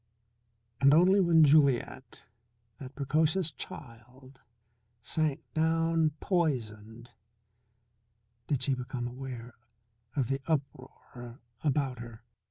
And 0.79 0.95
only 0.95 1.19
when 1.19 1.43
Juliet, 1.43 2.25
that 2.79 2.95
precocious 2.95 3.51
child, 3.51 4.41
sank 4.99 5.41
down 5.53 6.13
poisoned 6.19 7.11
did 8.47 8.63
she 8.63 8.73
become 8.73 9.07
aware 9.07 9.53
of 10.15 10.27
the 10.27 10.41
uproar 10.47 11.41
about 11.63 11.99
her. 11.99 12.23